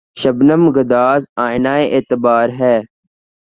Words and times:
شبنم‘ 0.17 0.63
گداز 0.71 1.21
آئنۂ 1.45 1.75
اعتبار 1.93 2.47
ہے 2.59 2.75